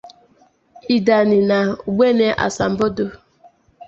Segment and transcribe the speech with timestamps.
[0.95, 3.03] Ideani na Ugbene asambodo